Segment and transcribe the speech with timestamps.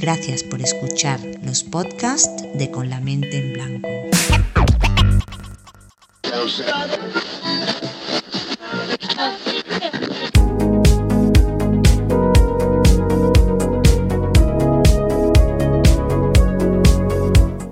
[0.00, 3.88] Gracias por escuchar los podcasts de Con la mente en blanco.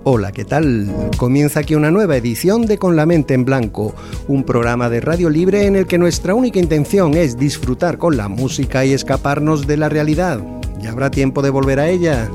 [0.02, 0.92] Hola, ¿qué tal?
[1.16, 3.94] Comienza aquí una nueva edición de Con la mente en blanco,
[4.26, 8.26] un programa de radio libre en el que nuestra única intención es disfrutar con la
[8.26, 10.55] música y escaparnos de la realidad.
[10.78, 12.28] Ya habrá tiempo de volver a ella.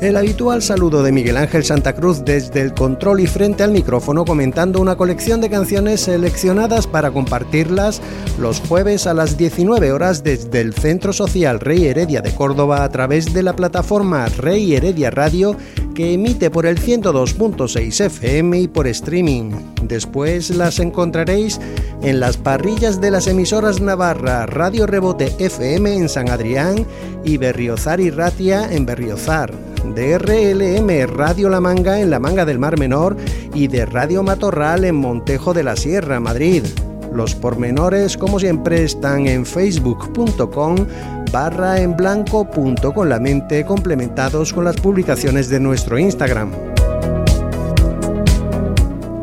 [0.00, 4.24] El habitual saludo de Miguel Ángel Santa Cruz desde el control y frente al micrófono
[4.24, 8.00] comentando una colección de canciones seleccionadas para compartirlas
[8.38, 12.88] los jueves a las 19 horas desde el Centro Social Rey Heredia de Córdoba a
[12.88, 15.54] través de la plataforma Rey Heredia Radio
[15.94, 19.50] que emite por el 102.6 FM y por streaming.
[19.82, 21.60] Después las encontraréis
[22.00, 26.86] en las parrillas de las emisoras Navarra Radio Rebote FM en San Adrián
[27.22, 32.58] y Berriozar y Ratia en Berriozar de RLM Radio La Manga en la Manga del
[32.58, 33.16] Mar Menor
[33.54, 36.64] y de Radio Matorral en Montejo de la Sierra, Madrid.
[37.12, 40.86] Los pormenores, como siempre, están en facebook.com
[41.32, 46.69] barra en blanco punto con la mente complementados con las publicaciones de nuestro Instagram.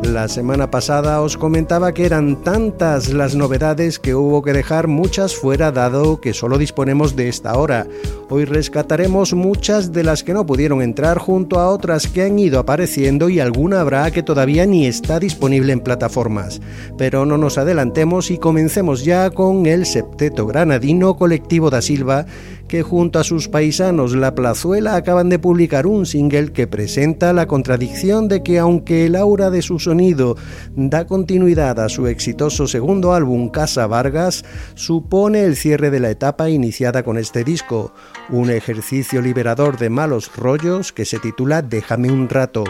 [0.07, 5.35] La semana pasada os comentaba que eran tantas las novedades que hubo que dejar muchas
[5.35, 7.87] fuera dado que solo disponemos de esta hora.
[8.29, 12.57] Hoy rescataremos muchas de las que no pudieron entrar junto a otras que han ido
[12.57, 16.61] apareciendo y alguna habrá que todavía ni está disponible en plataformas.
[16.97, 22.25] Pero no nos adelantemos y comencemos ya con el septeto granadino colectivo da Silva
[22.67, 27.47] que junto a sus paisanos La Plazuela acaban de publicar un single que presenta la
[27.47, 30.35] contradicción de que aunque el aura de su sonido
[30.75, 34.43] da continuidad a su exitoso segundo álbum Casa Vargas,
[34.75, 37.93] supone el cierre de la etapa iniciada con este disco,
[38.29, 42.63] un ejercicio liberador de malos rollos que se titula Déjame un rato.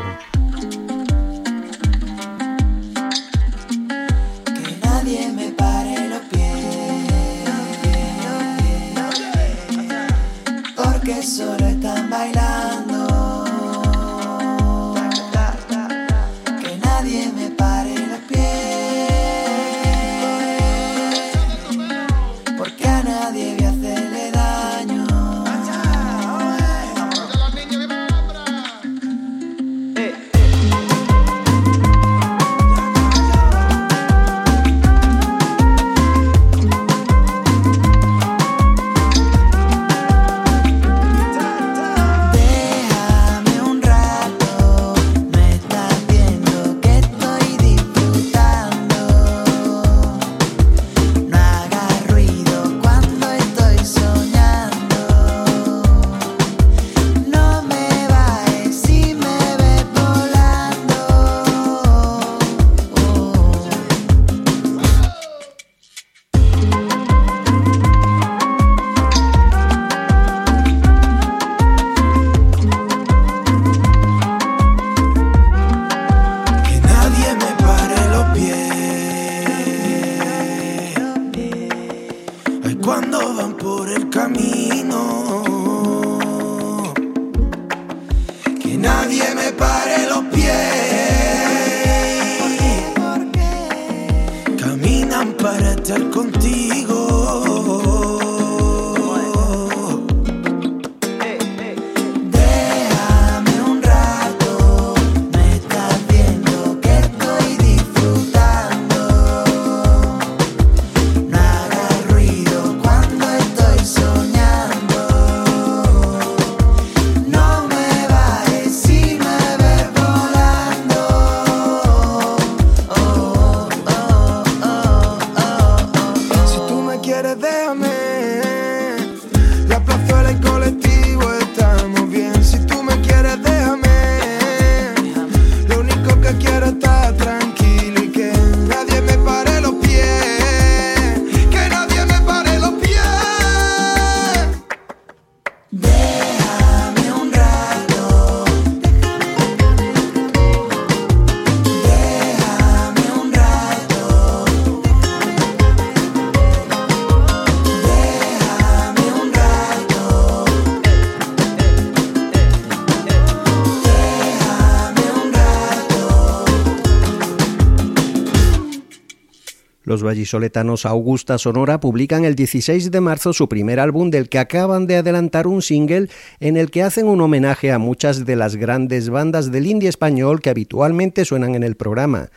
[170.08, 174.96] Vallisoletanos Augusta Sonora publican el 16 de marzo su primer álbum del que acaban de
[174.96, 176.10] adelantar un single
[176.40, 180.42] en el que hacen un homenaje a muchas de las grandes bandas del indie español
[180.42, 182.30] que habitualmente suenan en el programa.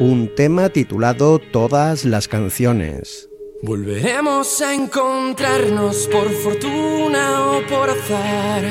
[0.00, 3.28] Un tema titulado Todas las canciones.
[3.62, 8.62] Volveremos a encontrarnos por fortuna o por azar.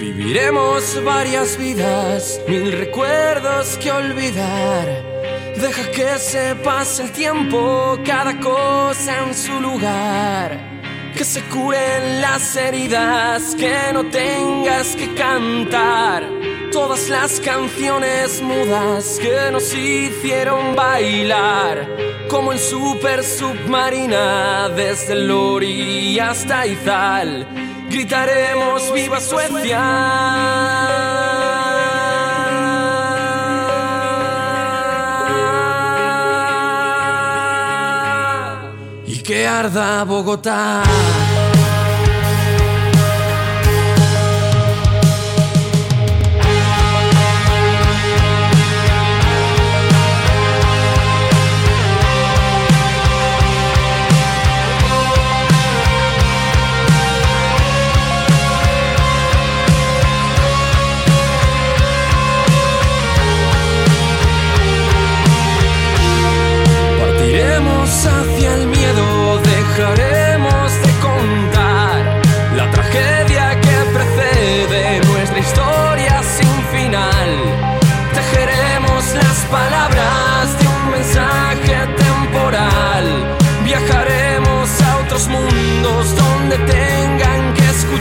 [0.00, 5.07] Viviremos varias vidas, mil recuerdos que olvidar.
[5.60, 10.56] Deja que se pase el tiempo, cada cosa en su lugar.
[11.16, 16.22] Que se curen las heridas, que no tengas que cantar.
[16.70, 21.88] Todas las canciones mudas que nos hicieron bailar.
[22.30, 27.48] Como en Super Submarina, desde Lori hasta Izal.
[27.90, 31.27] Gritaremos ¡Viva Suecia!
[39.28, 40.82] Que arda Bogotá.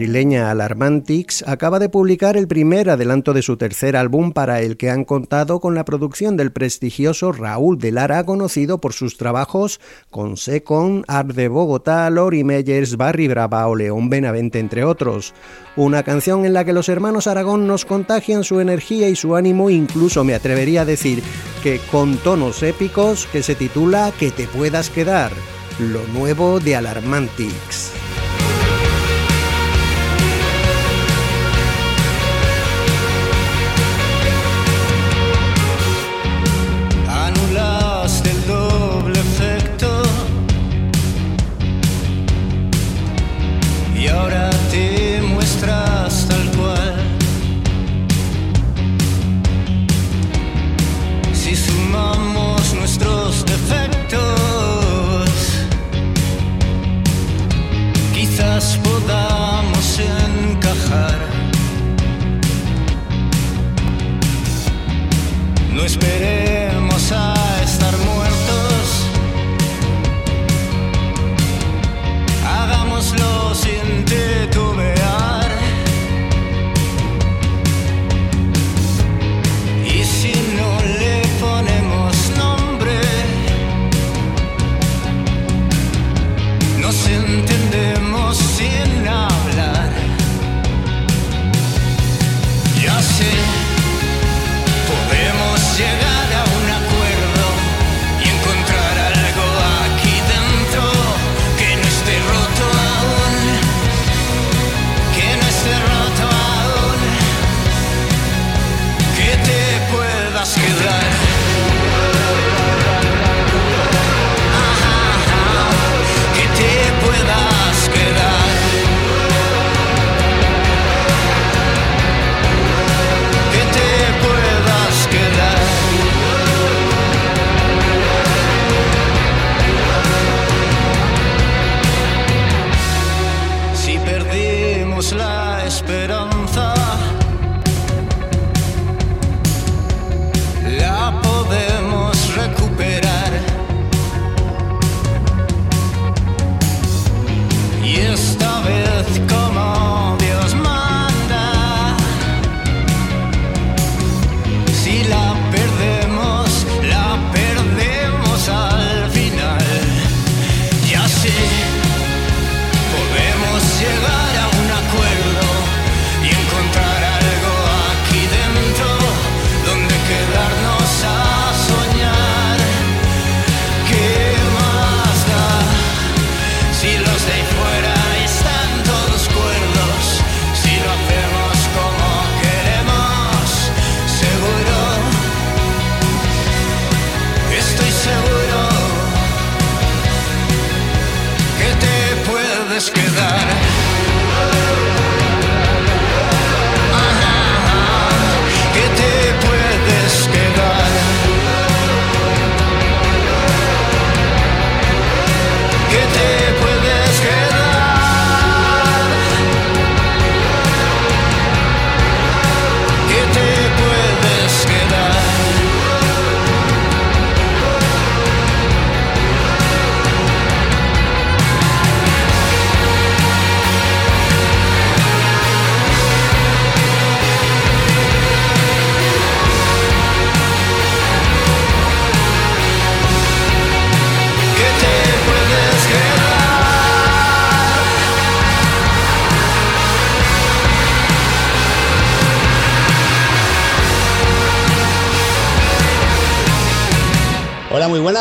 [0.00, 4.88] madrileña Alarmantix acaba de publicar el primer adelanto de su tercer álbum para el que
[4.88, 9.78] han contado con la producción del prestigioso Raúl de Lara, conocido por sus trabajos
[10.08, 15.34] con Secon, Art de Bogotá, Lori Meyers, Barry Brava o León Benavente, entre otros.
[15.76, 19.68] Una canción en la que los hermanos Aragón nos contagian su energía y su ánimo,
[19.68, 21.22] incluso me atrevería a decir
[21.62, 25.30] que con tonos épicos, que se titula Que te puedas quedar,
[25.78, 28.09] lo nuevo de Alarmantix.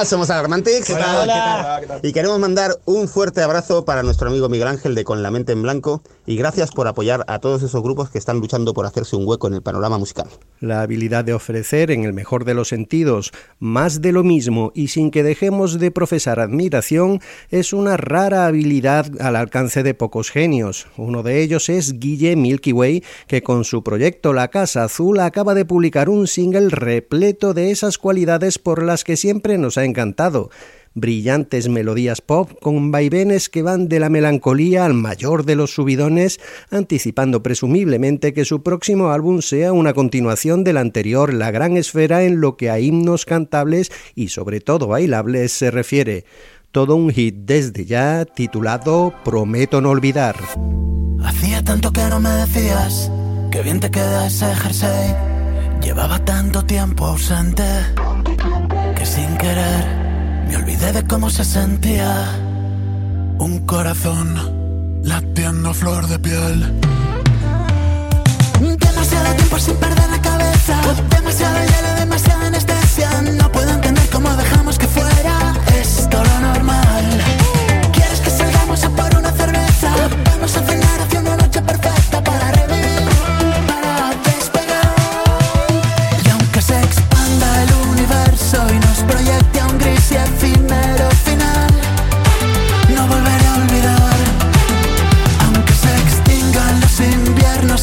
[0.06, 0.90] Somos Alarmantics.
[2.02, 5.52] Y queremos mandar un fuerte abrazo para nuestro amigo Miguel Ángel de Con la Mente
[5.52, 9.18] en Blanco y gracias por apoyar a todos esos grupos que están luchando por hacerse
[9.18, 10.28] un hueco en el panorama musical.
[10.62, 14.88] La habilidad de ofrecer, en el mejor de los sentidos, más de lo mismo y
[14.88, 20.88] sin que dejemos de profesar admiración es una rara habilidad al alcance de pocos genios.
[20.96, 25.54] Uno de ellos es Guille Milky Way, que con su proyecto La Casa Azul acaba
[25.54, 30.50] de publicar un single repleto de esas cualidades por las que siempre nos ha encantado
[31.00, 36.40] brillantes melodías pop con vaivenes que van de la melancolía al mayor de los subidones,
[36.70, 42.42] anticipando presumiblemente que su próximo álbum sea una continuación del anterior La Gran Esfera en
[42.42, 46.26] lo que a himnos cantables y sobre todo bailables se refiere.
[46.72, 50.36] Todo un hit desde ya titulado Prometo no olvidar.
[51.24, 53.12] Hacía tanto que no me decías
[53.52, 55.16] que bien te queda jersey.
[55.82, 57.64] Llevaba tanto tiempo ausente
[58.96, 59.99] que sin querer
[60.50, 62.12] me olvidé de cómo se sentía
[63.38, 66.58] un corazón latiendo flor de piel.
[68.60, 70.76] Demasiado tiempo sin perder la cabeza,
[71.16, 73.10] demasiado hielo, demasiada anestesia.
[73.22, 77.06] No puedo entender cómo dejamos que fuera esto lo normal.
[77.94, 79.92] ¿Quieres que salgamos a por una cerveza?
[80.32, 81.99] Vamos a cenar hacia una noche perfecta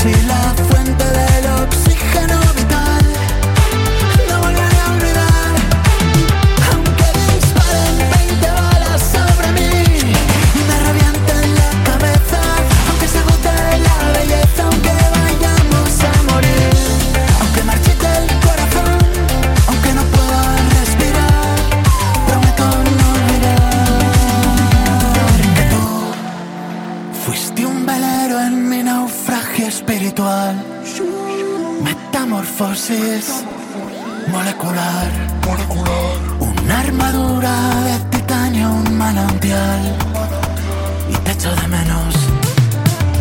[0.06, 0.35] till
[32.56, 33.44] metamorfosis
[34.28, 35.10] molecular.
[36.40, 37.52] Una armadura
[37.84, 39.96] de titanio, un manantial
[41.10, 42.14] y te echo de menos.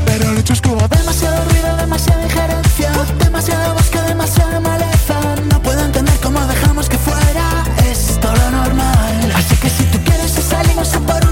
[0.05, 5.19] Pero el hecho es que hubo demasiado ruido, demasiada injerencia, demasiado bosque, demasiada maleza.
[5.51, 9.31] No puedo entender cómo dejamos que fuera esto lo normal.
[9.35, 11.24] Así que si tú quieres salimos a por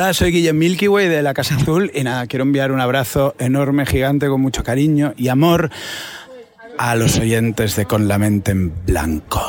[0.00, 3.34] Hola, soy Guillem Milky Way de la Casa Azul y nada, quiero enviar un abrazo
[3.40, 5.70] enorme, gigante, con mucho cariño y amor
[6.78, 9.40] a los oyentes de Con la Mente en Blanco.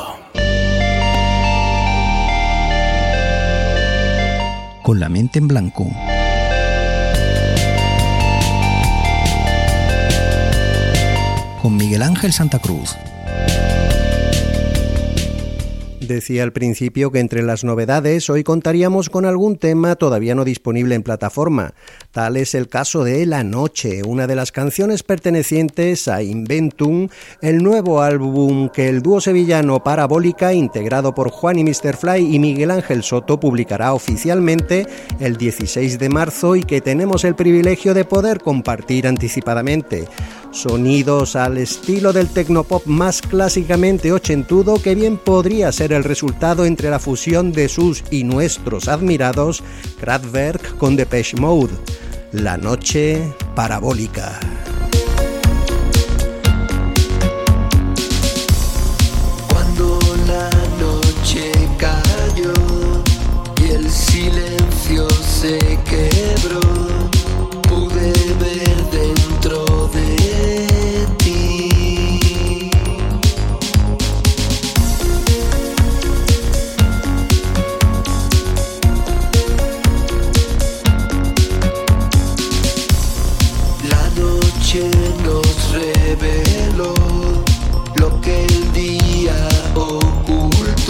[4.81, 5.87] Con la mente en blanco.
[11.61, 12.97] Con Miguel Ángel Santa Cruz.
[16.09, 20.95] Decía al principio que entre las novedades hoy contaríamos con algún tema todavía no disponible
[20.95, 21.75] en plataforma.
[22.11, 27.07] Tal es el caso de La Noche, una de las canciones pertenecientes a Inventum,
[27.39, 31.95] el nuevo álbum que el dúo sevillano Parabólica, integrado por Juan y Mr.
[31.95, 34.87] Fly y Miguel Ángel Soto, publicará oficialmente
[35.19, 40.07] el 16 de marzo y que tenemos el privilegio de poder compartir anticipadamente.
[40.49, 46.89] Sonidos al estilo del tecnopop más clásicamente ochentudo que bien podría ser el resultado entre
[46.89, 49.63] la fusión de sus y nuestros admirados
[49.99, 51.75] Kraftwerk con Depeche Mode.
[52.31, 54.39] La noche parabólica.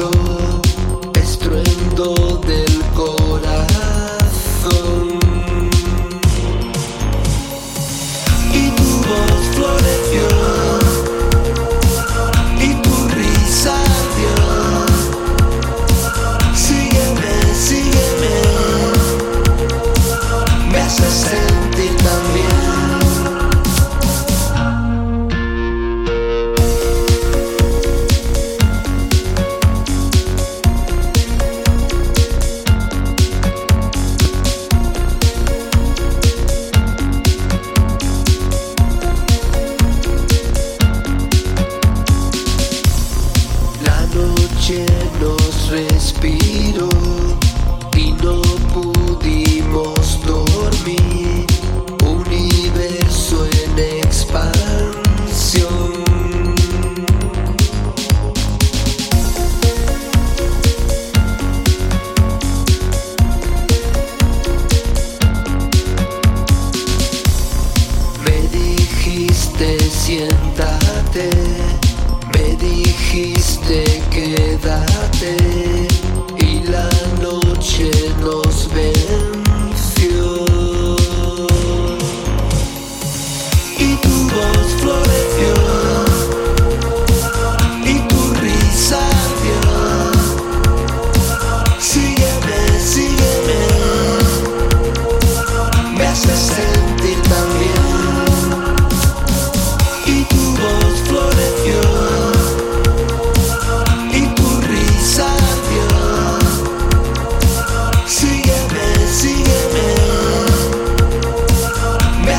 [0.01, 0.38] Ocultó,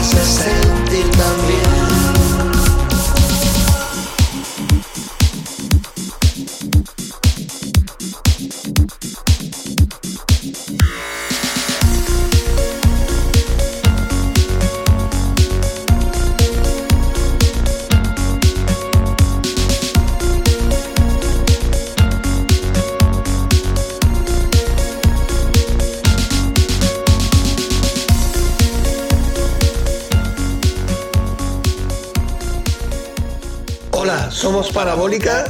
[0.00, 0.39] That's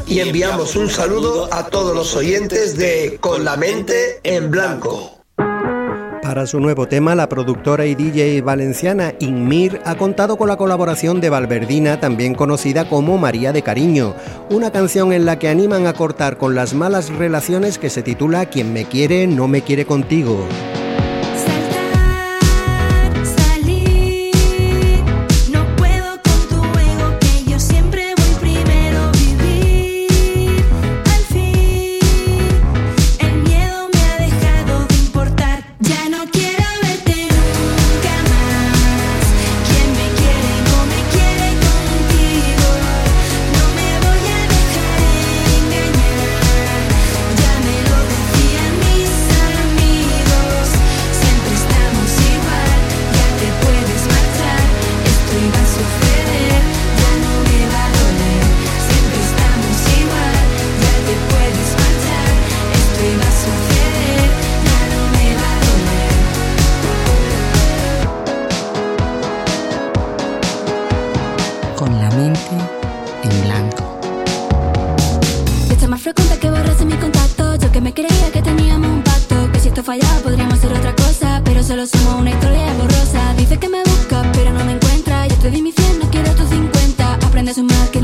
[0.07, 5.25] Y enviamos un saludo a todos los oyentes de Con la mente en blanco.
[6.23, 11.21] Para su nuevo tema, la productora y DJ valenciana Inmir ha contado con la colaboración
[11.21, 14.15] de Valverdina, también conocida como María de Cariño,
[14.51, 18.47] una canción en la que animan a cortar con las malas relaciones que se titula
[18.47, 20.47] Quien me quiere no me quiere contigo.
[76.61, 77.57] borraste mi contacto.
[77.57, 79.51] Yo que me creía que teníamos un pacto.
[79.53, 81.41] Que si esto falla podríamos hacer otra cosa.
[81.45, 83.35] Pero solo somos una historia borrosa.
[83.37, 85.29] Dice que me buscas, pero no me encuentras.
[85.29, 87.15] Yo te di mi 100, no quiero tus 50.
[87.15, 88.00] Aprende a sumar que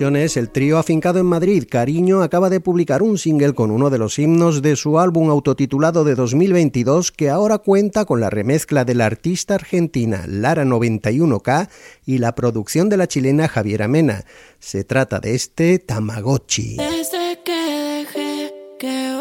[0.00, 4.18] el trío afincado en Madrid, Cariño, acaba de publicar un single con uno de los
[4.18, 9.06] himnos de su álbum autotitulado de 2022 que ahora cuenta con la remezcla de la
[9.06, 11.70] artista argentina Lara 91K
[12.04, 14.24] y la producción de la chilena Javiera Mena.
[14.58, 16.76] Se trata de este Tamagotchi.
[16.76, 19.14] Desde que dejé que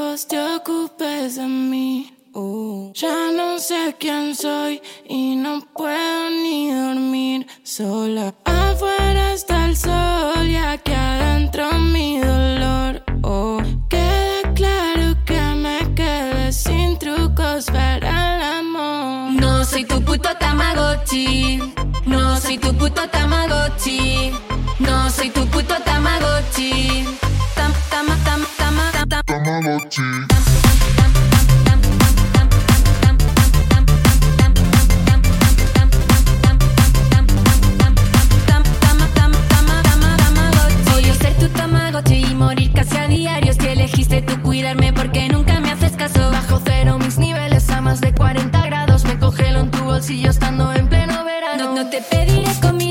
[0.98, 2.12] te de mí.
[2.38, 8.36] Uh, ya no sé quién soy y no puedo ni dormir sola.
[8.44, 13.02] Afuera está el sol y aquí adentro mi dolor.
[13.24, 19.32] Oh, queda claro que me quedé sin trucos para el amor.
[19.42, 21.62] No soy tu puto Tamagotchi.
[22.06, 24.32] No soy tu puto Tamagotchi.
[24.80, 27.06] No soy tu puto Tamagotchi.
[27.56, 30.35] Tam, tam, tam, tam, tam, tam, Tamagotchi.
[42.86, 46.32] casi a diarios que elegiste tú cuidarme porque nunca me haces caso.
[46.32, 49.04] Bajo cero mis niveles a más de 40 grados.
[49.06, 51.76] Me congelo en tu bolsillo estando en pleno verano.
[51.76, 52.85] No, no te pediré comida.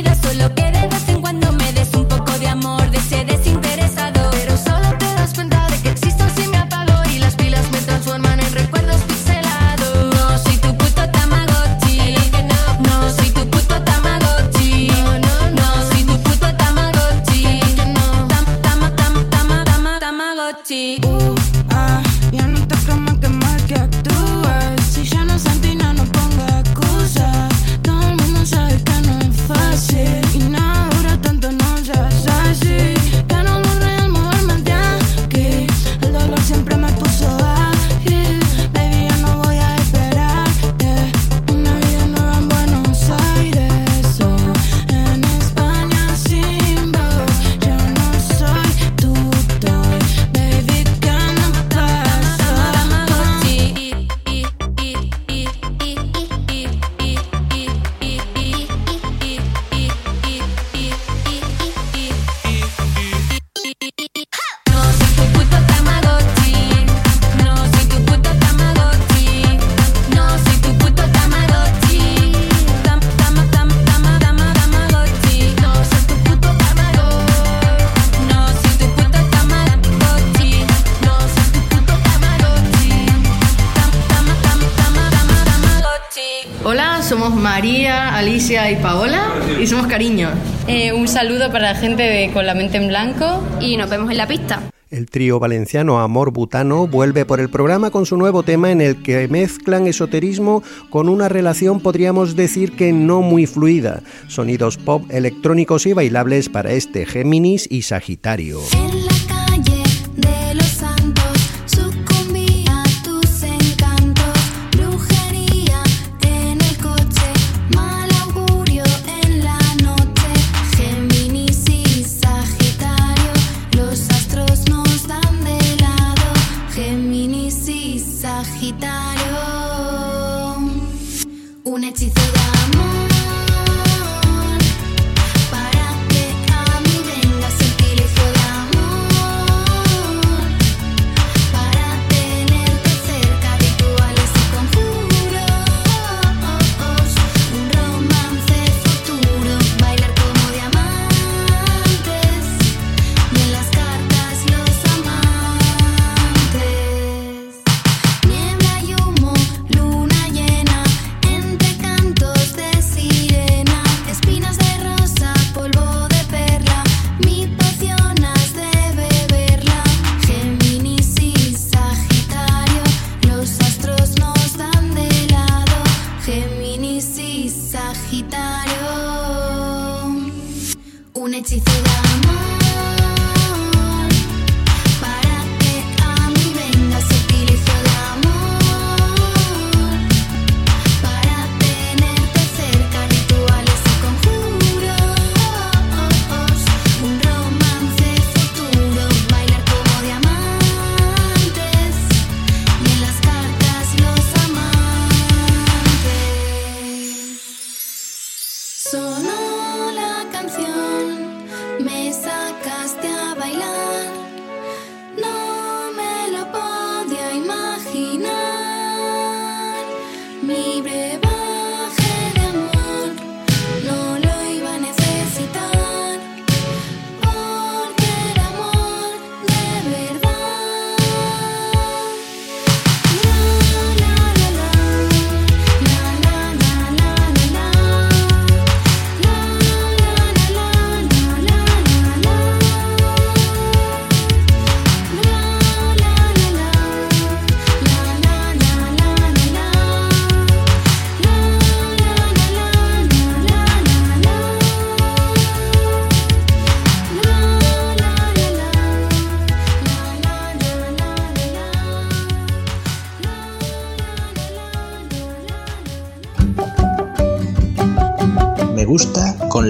[87.54, 90.28] María, Alicia y Paola y somos cariño.
[90.66, 94.10] Eh, un saludo para la gente de Con la mente en blanco y nos vemos
[94.10, 94.60] en la pista.
[94.90, 99.04] El trío valenciano Amor Butano vuelve por el programa con su nuevo tema en el
[99.04, 105.86] que mezclan esoterismo con una relación podríamos decir que no muy fluida, sonidos pop electrónicos
[105.86, 108.58] y bailables para este Géminis y Sagitario.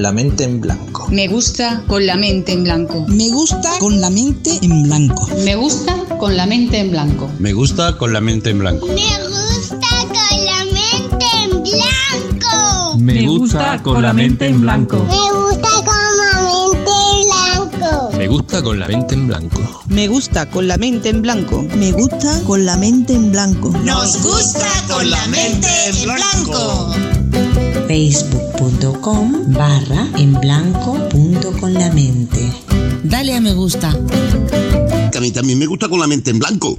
[0.05, 1.07] La mente en blanco.
[1.11, 3.07] Me gusta con la mente en blanco.
[3.09, 5.27] Me gusta con la mente en blanco.
[5.43, 7.31] Me gusta con la mente en blanco.
[7.39, 8.87] Me gusta con la mente en blanco.
[8.87, 8.93] Me
[9.27, 11.97] gusta con la mente en blanco.
[12.99, 15.07] Me gusta con la mente en blanco.
[18.19, 19.61] Me gusta con la mente en blanco.
[19.89, 21.63] Me gusta con la mente en blanco.
[21.77, 23.71] Me gusta con la mente en blanco.
[23.85, 27.24] Nos gusta con la mente en blanco
[27.87, 32.53] facebook.com barra en blanco punto con la mente.
[33.03, 33.97] Dale a me gusta.
[35.13, 36.77] Que a mí también me gusta con la mente en blanco.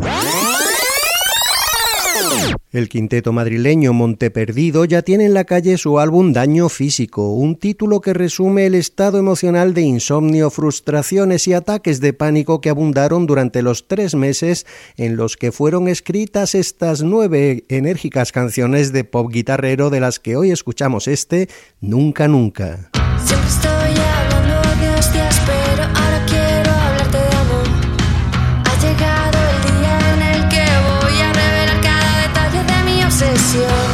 [2.76, 8.02] El quinteto madrileño Monteperdido ya tiene en la calle su álbum Daño Físico, un título
[8.02, 13.62] que resume el estado emocional de insomnio, frustraciones y ataques de pánico que abundaron durante
[13.62, 14.66] los tres meses
[14.98, 20.36] en los que fueron escritas estas nueve enérgicas canciones de pop guitarrero de las que
[20.36, 21.48] hoy escuchamos este
[21.80, 22.92] Nunca Nunca.
[33.46, 33.85] canción.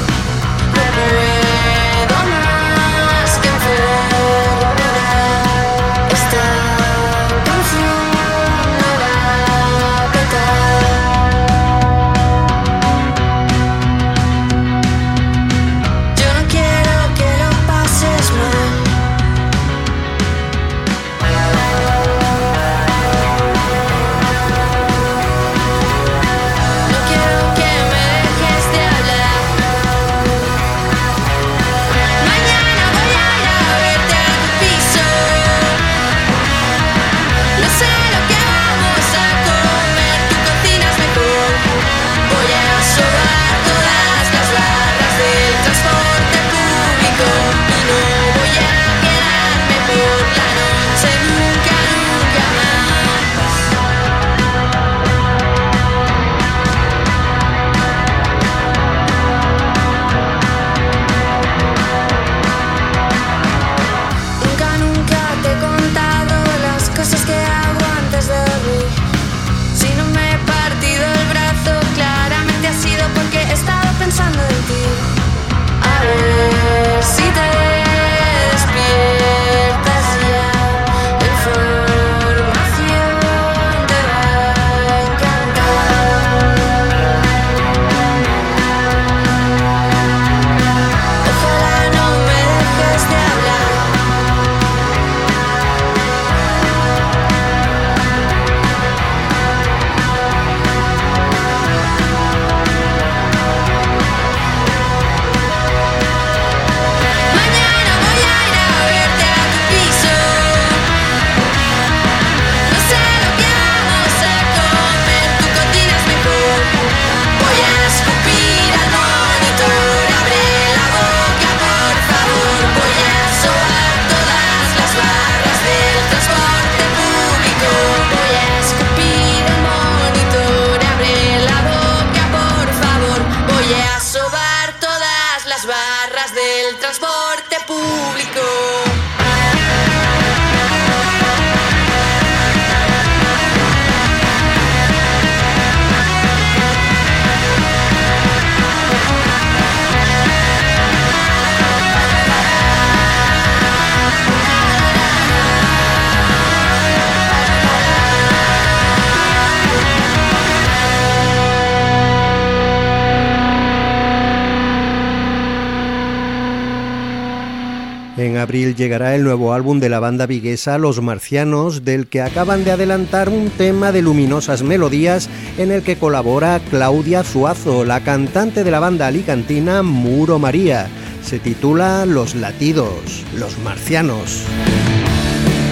[168.81, 173.29] Llegará el nuevo álbum de la banda viguesa Los Marcianos, del que acaban de adelantar
[173.29, 178.79] un tema de luminosas melodías en el que colabora Claudia Zuazo, la cantante de la
[178.79, 180.87] banda alicantina Muro María.
[181.23, 184.45] Se titula Los latidos, Los Marcianos.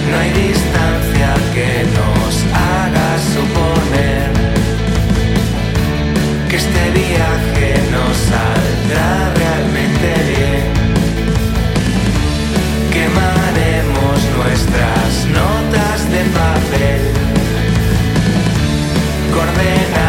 [0.08, 4.30] No hay distancia que nos haga suponer
[6.48, 9.39] que este viaje nos saldrá
[14.42, 17.00] nuestras notas de papel,
[19.32, 19.99] coordenadas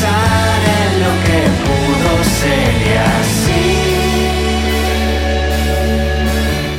[0.00, 3.64] pensar en lo que pudo ser y así.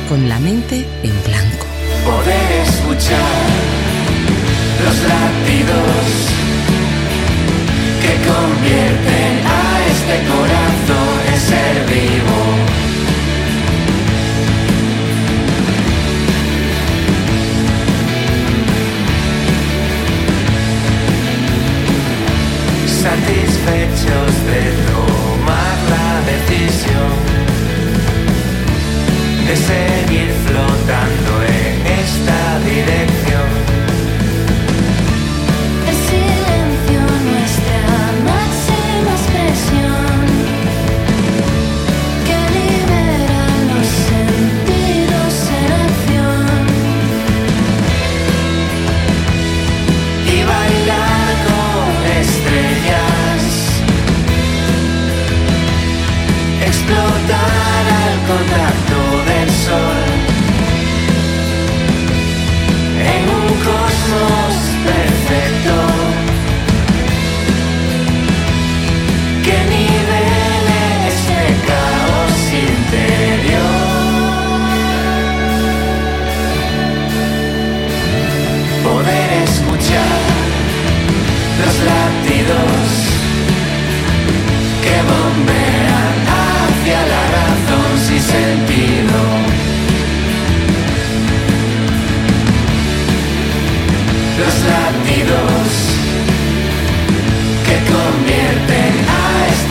[0.08, 1.66] Con la mente en blanco.
[2.04, 3.42] poder escuchar
[4.84, 6.04] los latidos
[8.02, 9.62] que convierten a
[9.92, 12.38] este corazón en ser vivo.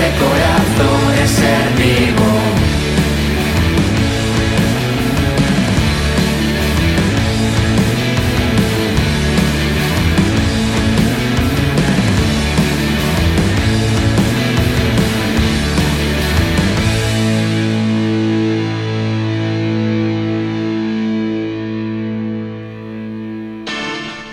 [0.03, 0.60] A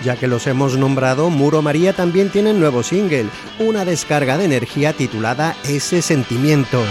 [0.08, 3.26] Ya que los hemos nombrado, Muro María también tiene nuevo single,
[3.58, 6.82] una descarga de energía titulada Ese Sentimiento.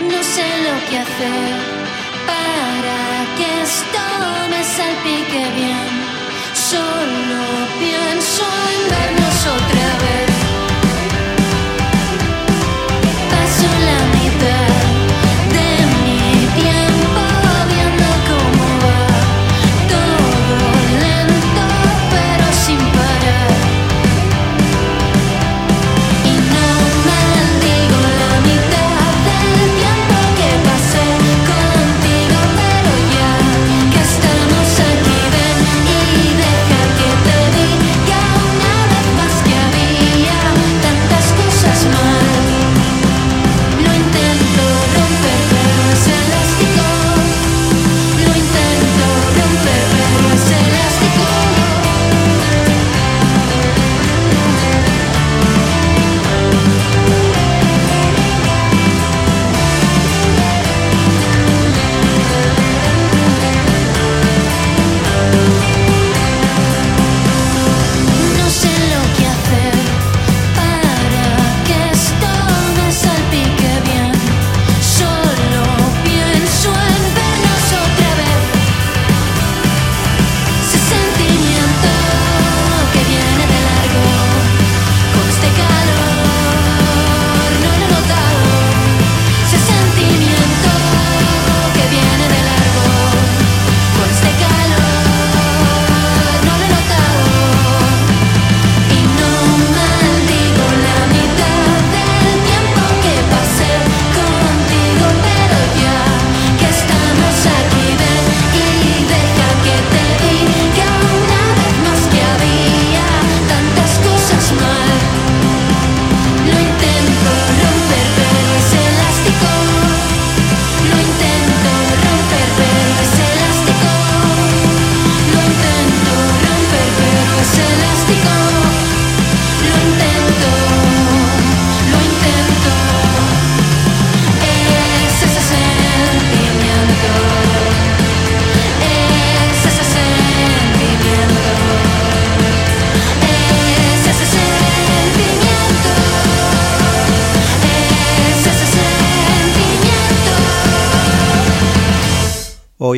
[0.00, 1.54] No sé lo que hacer
[2.26, 4.02] para que esto
[4.50, 5.92] me salpique bien.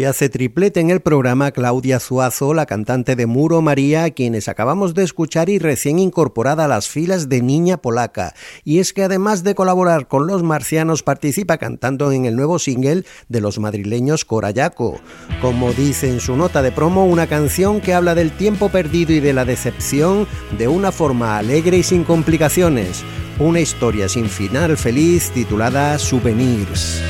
[0.04, 4.48] Hoy hace triplete en el programa Claudia Zuazo, la cantante de Muro María, a quienes
[4.48, 8.34] acabamos de escuchar y recién incorporada a las filas de Niña Polaca.
[8.64, 13.04] Y es que además de colaborar con los marcianos, participa cantando en el nuevo single
[13.30, 15.00] de los madrileños Corayaco.
[15.40, 19.20] Como dice en su nota de promo, una canción que habla del tiempo perdido y
[19.20, 20.26] de la decepción
[20.58, 23.02] de una forma alegre y sin complicaciones.
[23.38, 27.00] Una historia sin final feliz titulada Souvenirs.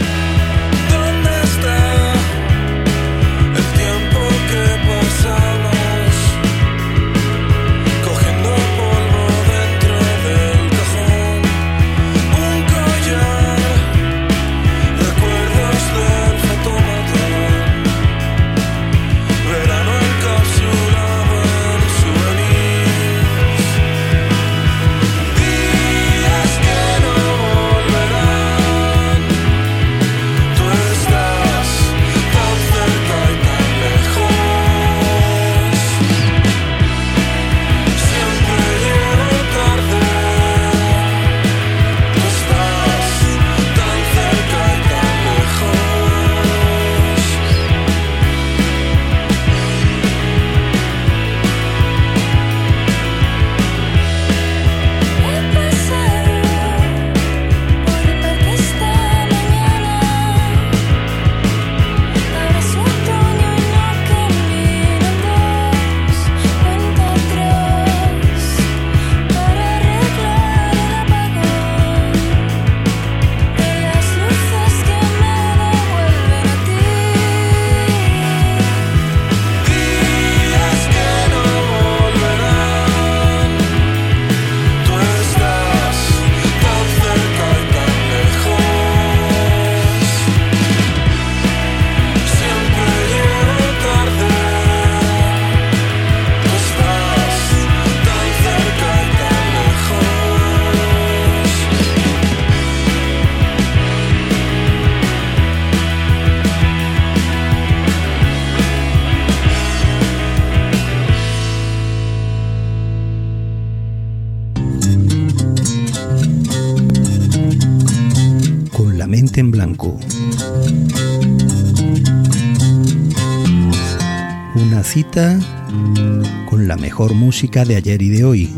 [127.15, 128.51] Música de ayer y de hoy.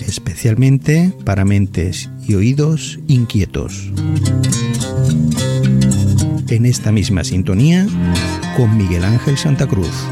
[0.00, 3.90] Especialmente para mentes y oídos inquietos.
[6.48, 7.86] En esta misma sintonía
[8.56, 10.06] con Miguel Ángel Santa Cruz.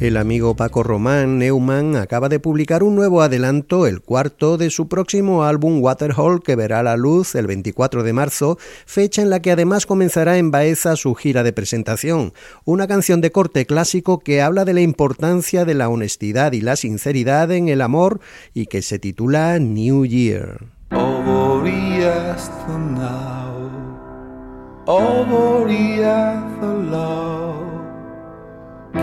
[0.00, 4.86] El amigo Paco Román Neumann acaba de publicar un nuevo adelanto, el cuarto de su
[4.86, 9.50] próximo álbum Waterhole, que verá la luz el 24 de marzo, fecha en la que
[9.50, 12.32] además comenzará en Baeza su gira de presentación.
[12.64, 16.76] Una canción de corte clásico que habla de la importancia de la honestidad y la
[16.76, 18.20] sinceridad en el amor
[18.54, 20.60] y que se titula New Year.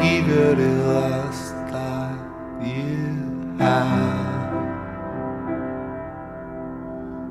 [0.04, 2.20] eagerly last like
[2.66, 4.54] you have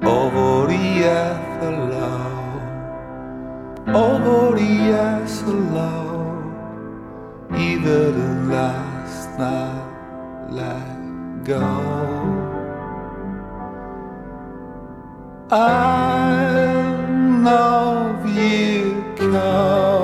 [0.05, 2.63] over the earth alone,
[3.89, 6.55] over the earth alone,
[7.57, 9.85] eagerly last night
[10.51, 11.65] let go.
[15.51, 16.97] I
[17.43, 20.04] love you come.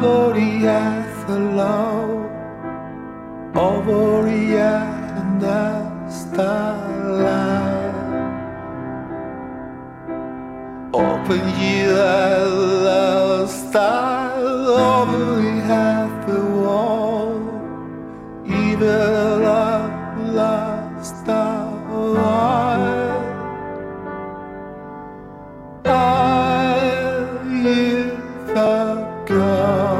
[0.00, 2.30] Avoriath alone,
[3.54, 7.60] Avoriath over the starlight.
[10.94, 14.09] Open ye the stars.
[29.30, 29.99] God.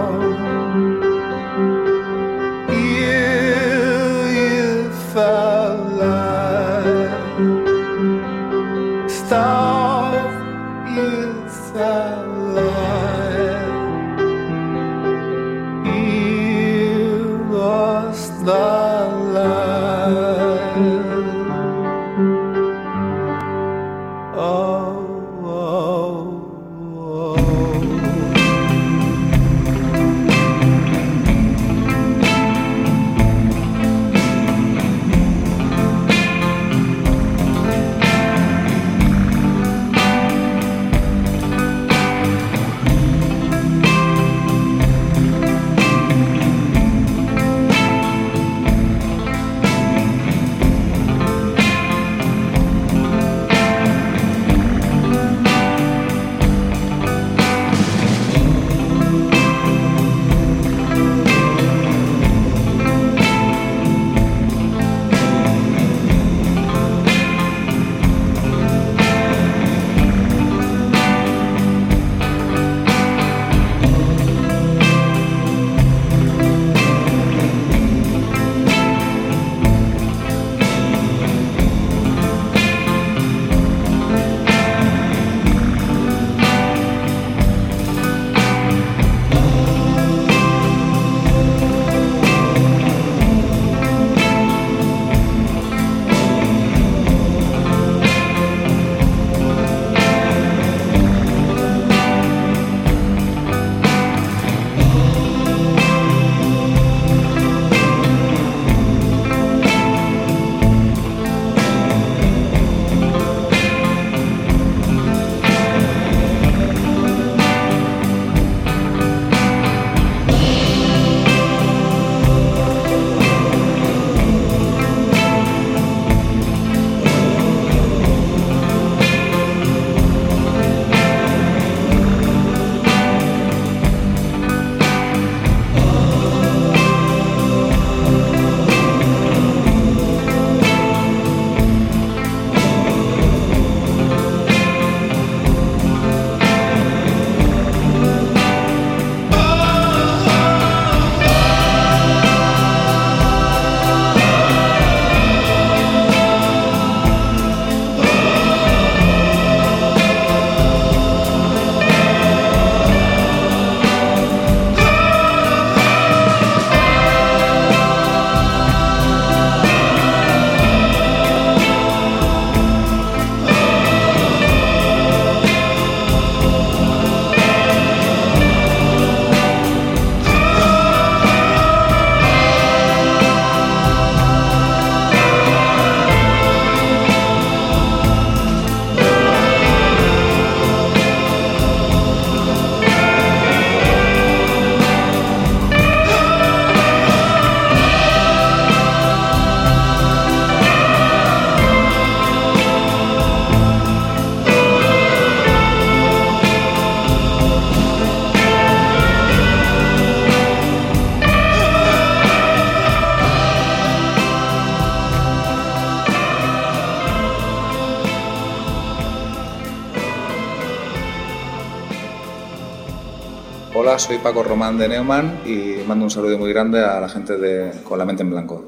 [224.01, 227.71] Soy Paco Román de Neumann y mando un saludo muy grande a la gente de
[227.85, 228.65] Con la mente en blanco.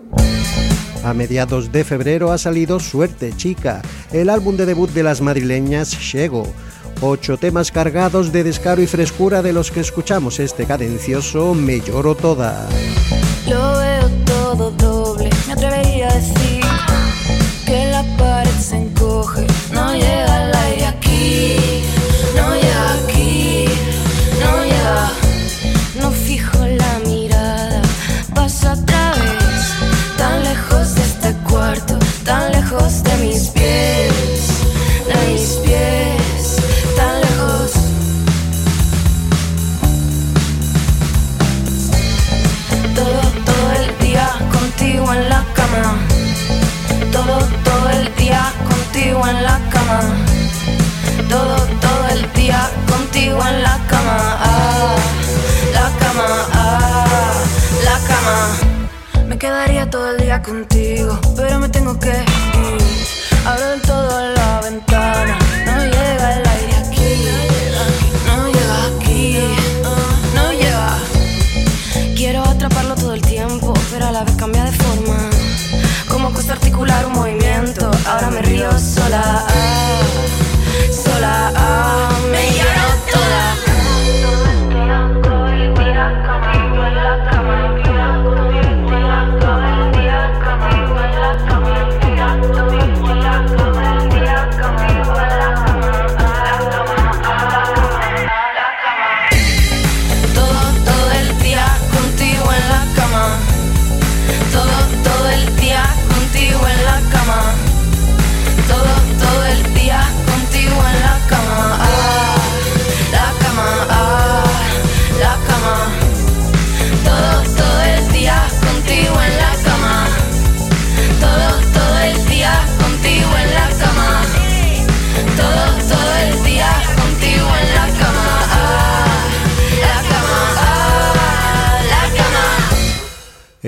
[1.04, 3.80] A mediados de febrero ha salido Suerte Chica,
[4.12, 6.46] el álbum de debut de las madrileñas Shego.
[7.00, 12.14] Ocho temas cargados de descaro y frescura de los que escuchamos este cadencioso Me lloro
[12.14, 12.68] toda.
[13.48, 16.62] Lo veo todo doble, me atrevería a decir
[17.64, 20.31] que la pared se encoge, no llega
[60.42, 62.31] contigo, pero me tengo que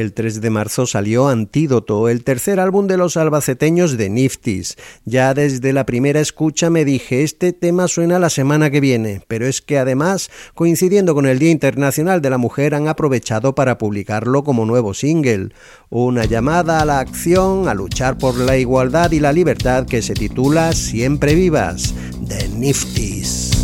[0.05, 4.77] El 3 de marzo salió Antídoto, el tercer álbum de los albaceteños de Niftis.
[5.07, 9.47] Ya desde la primera escucha me dije, este tema suena la semana que viene, pero
[9.47, 14.45] es que además, coincidiendo con el Día Internacional de la Mujer, han aprovechado para publicarlo
[14.45, 15.55] como nuevo single.
[15.89, 20.13] Una llamada a la acción, a luchar por la igualdad y la libertad que se
[20.13, 23.64] titula Siempre vivas, de Niftis.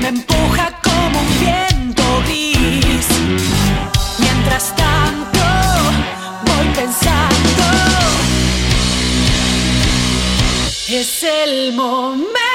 [0.00, 3.06] Me empuja como un viento gris.
[4.18, 5.40] Mientras tanto,
[6.46, 7.64] voy pensando.
[10.88, 12.47] Es el momento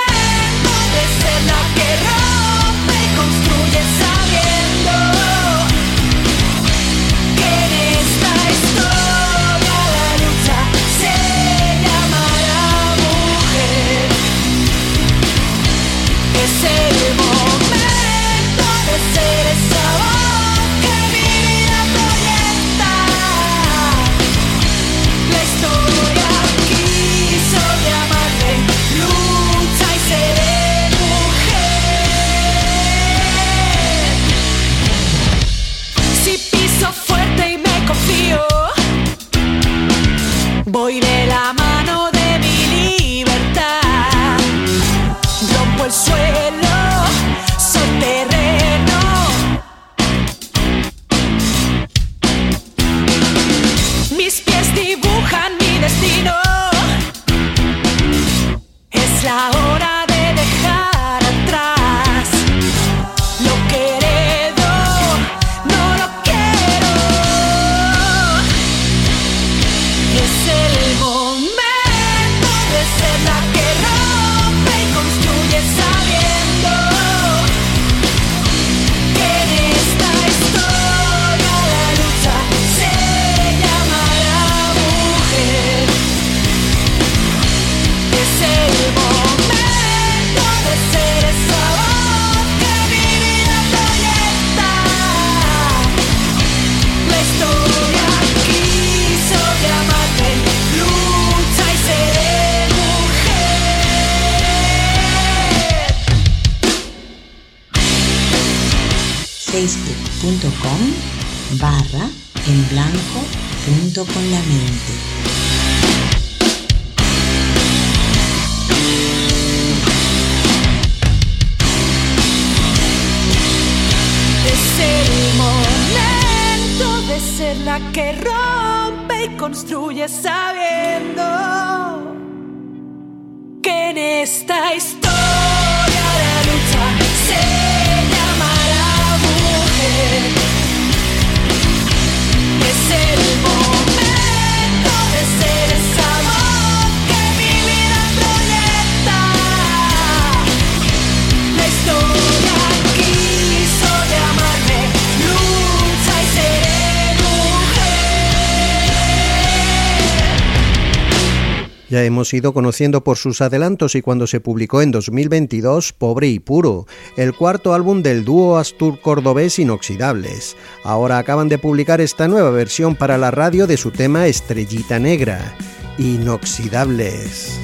[161.94, 166.40] Ya hemos ido conociendo por sus adelantos y cuando se publicó en 2022 Pobre y
[166.40, 166.88] Puro,
[167.18, 170.58] el cuarto álbum del dúo Astur-Cordobés Inoxidables.
[170.84, 175.56] Ahora acaban de publicar esta nueva versión para la radio de su tema Estrellita Negra,
[176.00, 177.60] Inoxidables.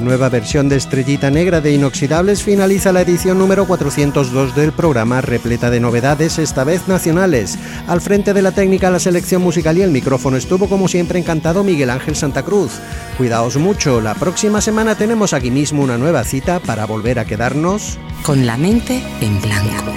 [0.00, 5.70] Nueva versión de Estrellita Negra de Inoxidables finaliza la edición número 402 del programa repleta
[5.70, 7.58] de novedades, esta vez nacionales.
[7.86, 11.64] Al frente de la técnica, la selección musical y el micrófono estuvo como siempre encantado
[11.64, 12.72] Miguel Ángel Santa Cruz.
[13.16, 17.98] Cuidaos mucho, la próxima semana tenemos aquí mismo una nueva cita para volver a quedarnos
[18.22, 19.92] con la mente en blanco.